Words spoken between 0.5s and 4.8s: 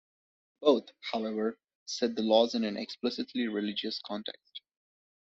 Both, however, set the laws in an explicitly religious context.